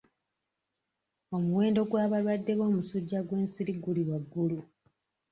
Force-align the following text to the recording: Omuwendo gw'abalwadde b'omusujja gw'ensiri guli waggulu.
Omuwendo 1.35 1.81
gw'abalwadde 1.89 2.51
b'omusujja 2.59 3.19
gw'ensiri 3.27 3.73
guli 3.83 4.01
waggulu. 4.09 4.59